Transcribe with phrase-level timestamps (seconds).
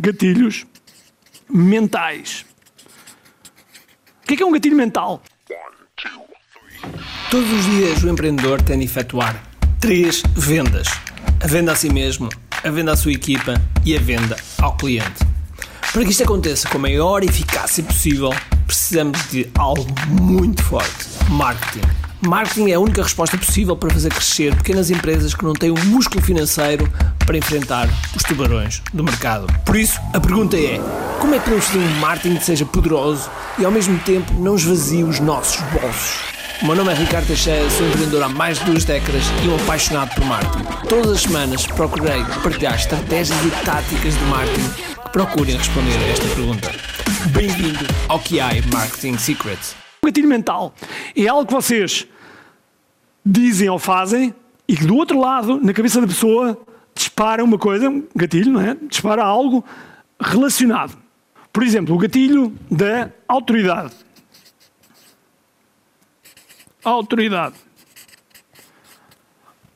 [0.00, 0.66] gatilhos
[1.48, 2.46] mentais.
[4.22, 5.22] O que é, que é um gatilho mental?
[7.30, 9.40] Todos os dias o empreendedor tem de efetuar
[9.78, 10.88] três vendas:
[11.42, 12.28] a venda a si mesmo,
[12.64, 15.24] a venda à sua equipa e a venda ao cliente.
[15.92, 18.30] Para que isto aconteça com a maior eficácia possível,
[18.66, 21.86] precisamos de algo muito forte: marketing.
[22.22, 25.86] Marketing é a única resposta possível para fazer crescer pequenas empresas que não têm o
[25.86, 26.90] músculo financeiro
[27.30, 29.46] para enfrentar os tubarões do mercado.
[29.64, 30.80] Por isso, a pergunta é:
[31.20, 34.56] como é que podemos fazer um marketing que seja poderoso e ao mesmo tempo não
[34.56, 36.18] esvazie os nossos bolsos?
[36.60, 39.54] O meu nome é Ricardo Teixeira, sou empreendedor há mais de duas décadas e um
[39.54, 40.64] apaixonado por marketing.
[40.88, 44.68] Todas as semanas procurei partilhar estratégias e táticas de marketing
[45.04, 46.72] que procurem responder a esta pergunta.
[47.32, 49.76] Bem-vindo ao QI Marketing Secrets.
[50.02, 50.74] O gatilho mental
[51.16, 52.08] é algo que vocês
[53.24, 54.34] dizem ou fazem
[54.66, 56.58] e que do outro lado, na cabeça da pessoa,
[56.94, 58.76] dispara uma coisa, um gatilho, não é?
[58.88, 59.64] Dispara algo
[60.20, 60.96] relacionado.
[61.52, 63.94] Por exemplo, o gatilho da autoridade
[66.84, 67.54] autoridade.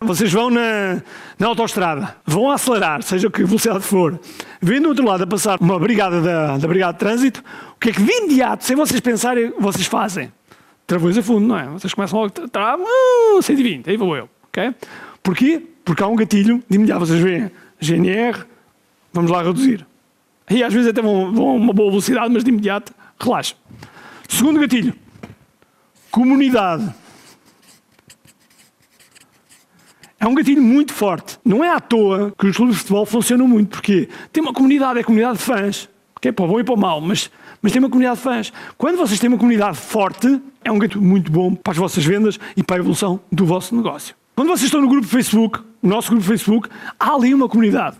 [0.00, 1.00] Vocês vão na,
[1.38, 4.18] na autostrada, vão acelerar, seja que velocidade for,
[4.60, 7.44] vendo do outro lado a passar uma brigada da, da Brigada de Trânsito,
[7.76, 10.32] o que é que de imediato, sem vocês pensarem, vocês fazem?
[10.88, 11.66] Travões a fundo, não é?
[11.66, 14.74] Vocês começam logo, tá, uh, 120, aí vou eu, ok?
[15.22, 15.68] Porquê?
[15.84, 18.44] Porque há um gatilho, de imediato vocês veem, GNR,
[19.12, 19.86] vamos lá reduzir.
[20.50, 23.54] E às vezes até vão, vão a uma boa velocidade, mas de imediato, relaxa.
[24.28, 24.94] Segundo gatilho,
[26.12, 26.94] Comunidade.
[30.20, 31.38] É um gatilho muito forte.
[31.42, 34.98] Não é à toa que os clubes de futebol funcionam muito, porque tem uma comunidade,
[34.98, 35.88] é comunidade de fãs,
[36.20, 37.30] que é para o bom e para o mau, mas,
[37.62, 38.52] mas tem uma comunidade de fãs.
[38.76, 42.38] Quando vocês têm uma comunidade forte, é um gatilho muito bom para as vossas vendas
[42.54, 44.14] e para a evolução do vosso negócio.
[44.34, 47.96] Quando vocês estão no grupo Facebook, no nosso grupo Facebook, há ali uma comunidade.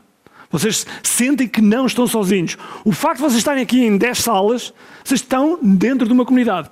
[0.51, 2.57] Vocês sentem que não estão sozinhos.
[2.85, 4.73] O facto de vocês estarem aqui em 10 salas,
[5.03, 6.71] vocês estão dentro de uma comunidade.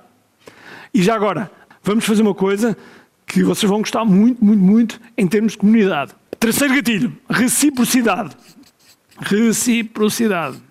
[0.93, 1.51] E já agora,
[1.83, 2.77] vamos fazer uma coisa
[3.25, 6.13] que vocês vão gostar muito, muito, muito em termos de comunidade.
[6.39, 8.35] Terceiro gatilho, reciprocidade.
[9.19, 10.61] Reciprocidade.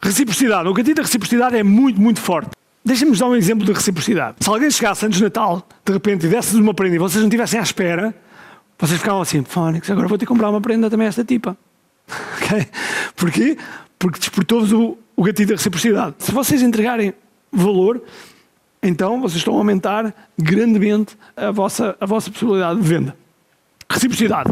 [0.00, 0.68] Reciprocidade.
[0.68, 2.55] O gatilho da reciprocidade é muito, muito forte.
[2.86, 4.36] Deixem-me dar um exemplo de reciprocidade.
[4.38, 7.26] Se alguém chegasse antes de Natal, de repente, e desse uma prenda e vocês não
[7.26, 8.14] estivessem à espera,
[8.78, 11.56] vocês ficavam assim, fónix, agora vou ter que comprar uma prenda também a esta tipa.
[12.36, 12.68] Okay?
[13.16, 13.58] Porquê?
[13.98, 16.14] Porque despertou-vos o, o gatilho da reciprocidade.
[16.20, 17.12] Se vocês entregarem
[17.50, 18.00] valor,
[18.80, 23.16] então vocês estão a aumentar grandemente a vossa, a vossa possibilidade de venda.
[23.90, 24.50] Reciprocidade.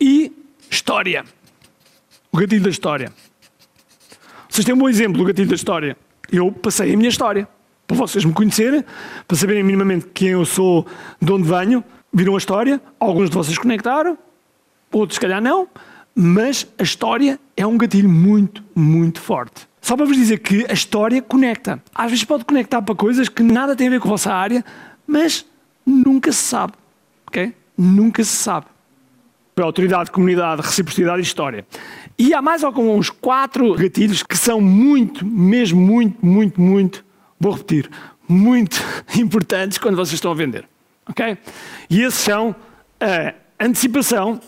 [0.00, 0.30] E
[0.70, 1.24] história.
[2.30, 3.10] O gatilho da história.
[4.48, 5.96] Vocês têm um bom exemplo do gatilho da história.
[6.30, 7.48] Eu passei a minha história.
[7.86, 8.84] Para vocês me conhecerem,
[9.26, 10.86] para saberem minimamente quem eu sou,
[11.20, 12.80] de onde venho, viram a história.
[12.98, 14.16] Alguns de vocês conectaram,
[14.90, 15.68] outros, se calhar, não.
[16.14, 19.68] Mas a história é um gatilho muito, muito forte.
[19.80, 21.82] Só para vos dizer que a história conecta.
[21.94, 24.64] Às vezes pode conectar para coisas que nada têm a ver com a vossa área,
[25.06, 25.44] mas
[25.84, 26.72] nunca se sabe.
[27.26, 27.52] Ok?
[27.76, 28.66] Nunca se sabe.
[29.60, 31.66] Autoridade, comunidade, reciprocidade e história.
[32.18, 37.04] E há mais alguns quatro gatilhos que são muito, mesmo muito, muito, muito,
[37.44, 37.90] vou repetir,
[38.26, 38.82] muito
[39.20, 40.66] importantes quando vocês estão a vender.
[41.06, 41.36] Ok?
[41.90, 42.56] E esses são
[42.98, 44.40] a antecipação,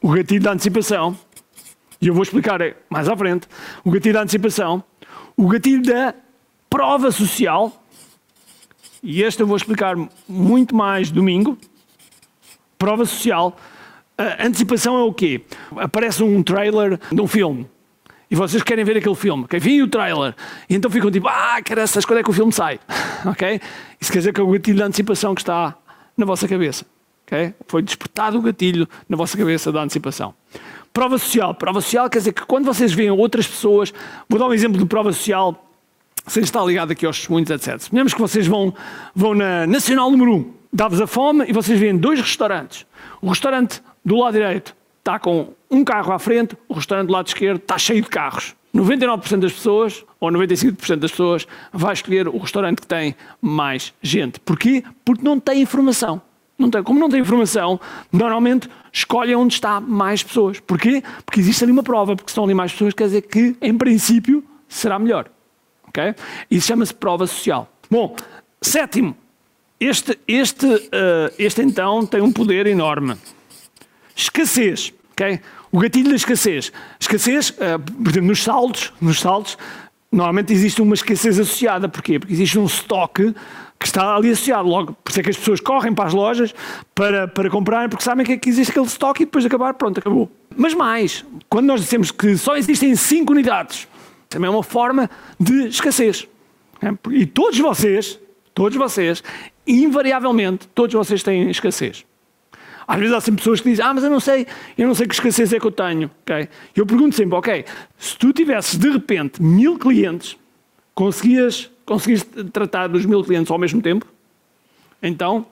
[0.00, 1.16] o gatilho da antecipação,
[2.00, 2.58] e eu vou explicar
[2.90, 3.46] mais à frente,
[3.84, 4.82] o gatilho da antecipação,
[5.36, 6.12] o gatilho da
[6.68, 7.84] prova social,
[9.00, 9.94] e este eu vou explicar
[10.28, 11.56] muito mais domingo.
[12.78, 13.56] Prova social.
[14.16, 15.44] A antecipação é o quê?
[15.76, 17.68] Aparece um trailer de um filme
[18.32, 19.60] e vocês querem ver aquele filme, okay?
[19.60, 20.34] vi o trailer,
[20.66, 22.80] e então ficam tipo, ah, essas quando é que o filme sai?
[23.26, 23.60] ok?
[24.00, 25.76] Isso quer dizer que é o gatilho da antecipação que está
[26.16, 26.86] na vossa cabeça.
[27.26, 27.52] Okay?
[27.68, 30.32] Foi despertado o gatilho na vossa cabeça da antecipação.
[30.94, 31.54] Prova social.
[31.54, 33.92] Prova social quer dizer que quando vocês veem outras pessoas,
[34.26, 35.68] vou dar um exemplo de prova social,
[36.26, 37.80] sem estar ligado aqui aos testemunhos, etc.
[37.80, 38.72] Suponhamos que vocês vão,
[39.14, 42.86] vão na Nacional número 1, dá-vos a fome e vocês veem dois restaurantes.
[43.20, 47.26] O restaurante do lado direito está com um carro à frente, o restaurante do lado
[47.26, 48.54] esquerdo está cheio de carros.
[48.74, 54.40] 99% das pessoas, ou 95% das pessoas, vai escolher o restaurante que tem mais gente.
[54.40, 54.82] Porquê?
[55.04, 56.22] Porque não tem informação.
[56.58, 57.80] Não tem, como não tem informação,
[58.12, 60.60] normalmente escolhem onde está mais pessoas.
[60.60, 61.02] Porquê?
[61.26, 64.44] Porque existe ali uma prova, porque estão ali mais pessoas, quer dizer que, em princípio,
[64.68, 65.28] será melhor.
[65.88, 66.14] Okay?
[66.50, 67.68] Isso chama-se prova social.
[67.90, 68.14] Bom,
[68.60, 69.16] sétimo,
[69.80, 73.16] este, este, uh, este então tem um poder enorme.
[74.22, 74.92] Escassez.
[75.12, 75.40] Okay?
[75.70, 76.72] O gatilho da escassez.
[76.98, 79.58] Escassez, uh, por exemplo, nos saldos, nos saldos,
[80.10, 81.88] normalmente existe uma escassez associada.
[81.88, 82.18] Porquê?
[82.18, 83.34] Porque existe um estoque
[83.78, 84.68] que está ali associado.
[84.68, 86.54] Logo, por isso é que as pessoas correm para as lojas
[86.94, 89.74] para, para comprarem, porque sabem que, é que existe aquele estoque e depois de acabar,
[89.74, 90.30] pronto, acabou.
[90.56, 93.88] Mas mais, quando nós dissemos que só existem 5 unidades,
[94.28, 96.28] também é uma forma de escassez.
[96.80, 96.92] É?
[97.10, 98.18] E todos vocês,
[98.54, 99.22] todos vocês,
[99.66, 102.04] invariavelmente, todos vocês têm escassez.
[102.86, 104.46] Às vezes há sempre pessoas que dizem, ah, mas eu não sei,
[104.76, 106.10] eu não sei que escassez é que eu tenho.
[106.22, 106.48] Okay?
[106.74, 107.64] Eu pergunto sempre, ok,
[107.98, 110.36] se tu tivesses de repente mil clientes,
[110.94, 114.06] conseguias, conseguias tratar dos mil clientes ao mesmo tempo?
[115.02, 115.46] Então,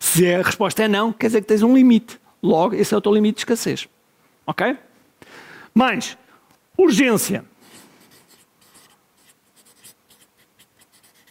[0.00, 2.18] se a resposta é não, quer dizer que tens um limite.
[2.42, 3.88] Logo, esse é o teu limite de escassez.
[4.46, 4.76] Ok?
[5.74, 6.16] Mais,
[6.76, 7.44] urgência.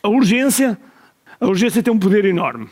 [0.01, 0.77] A urgência,
[1.39, 2.69] a urgência tem um poder enorme.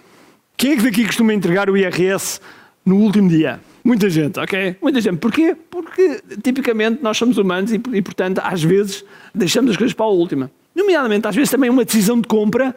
[0.61, 2.39] Quem é que daqui costuma entregar o IRS
[2.85, 3.59] no último dia?
[3.83, 4.75] Muita gente, ok?
[4.79, 5.17] Muita gente.
[5.17, 5.57] Porquê?
[5.71, 9.03] Porque tipicamente nós somos humanos e, e, portanto, às vezes
[9.33, 10.51] deixamos as coisas para a última.
[10.75, 12.75] Nomeadamente, às vezes também uma decisão de compra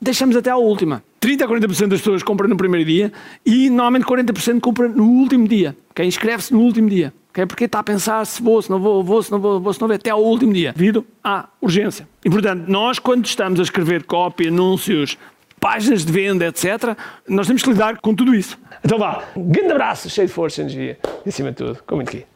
[0.00, 1.02] deixamos até à última.
[1.18, 3.12] 30 a 40% das pessoas compram no primeiro dia
[3.44, 5.76] e normalmente 40% compram no último dia.
[5.90, 6.06] Okay?
[6.06, 7.12] Inscreve-se no último dia.
[7.30, 7.46] Okay?
[7.46, 9.80] Porque está a pensar se vou, se não vou, vou, se não vou, vou, se
[9.80, 10.72] não vou, até ao último dia.
[10.72, 12.06] Devido à urgência.
[12.24, 15.18] E portanto, nós quando estamos a escrever copy, anúncios,
[15.64, 16.94] páginas de venda, etc.
[17.26, 18.58] Nós temos que lidar com tudo isso.
[18.84, 21.96] Então vá, um grande abraço, cheio de força e energia, e acima de tudo, com
[21.96, 22.33] muito aqui.